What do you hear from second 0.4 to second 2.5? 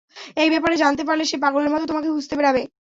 এই ব্যাপারে জানতে পারলে, সে পাগলের মত তোমাকে খুঁজে